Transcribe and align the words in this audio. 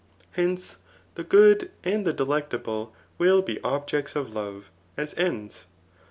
Hence, 0.31 0.77
the 1.13 1.23
good 1.23 1.69
and 1.83 2.05
the 2.07 2.11
delectable 2.11 2.91
will 3.19 3.43
be 3.43 3.61
objects 3.63 4.15
of 4.15 4.33
love, 4.33 4.71
as 4.97 5.13
ends. 5.15 5.67